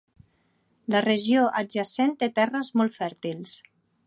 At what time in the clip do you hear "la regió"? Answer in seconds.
0.95-1.45